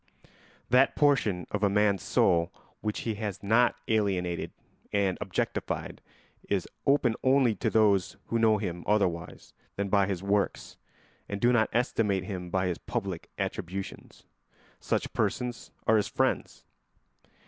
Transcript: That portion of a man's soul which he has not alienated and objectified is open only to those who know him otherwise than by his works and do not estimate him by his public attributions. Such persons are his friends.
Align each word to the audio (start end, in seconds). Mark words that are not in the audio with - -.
That 0.71 0.95
portion 0.95 1.45
of 1.51 1.61
a 1.61 1.69
man's 1.69 2.01
soul 2.01 2.51
which 2.81 3.01
he 3.01 3.13
has 3.21 3.43
not 3.43 3.75
alienated 3.87 4.51
and 4.91 5.15
objectified 5.21 6.01
is 6.49 6.67
open 6.87 7.13
only 7.23 7.53
to 7.57 7.69
those 7.69 8.17
who 8.25 8.39
know 8.39 8.57
him 8.57 8.83
otherwise 8.87 9.53
than 9.75 9.89
by 9.89 10.07
his 10.07 10.23
works 10.23 10.77
and 11.29 11.39
do 11.39 11.53
not 11.53 11.69
estimate 11.71 12.23
him 12.23 12.49
by 12.49 12.65
his 12.65 12.79
public 12.79 13.29
attributions. 13.37 14.23
Such 14.79 15.13
persons 15.13 15.69
are 15.85 15.97
his 15.97 16.07
friends. 16.07 16.65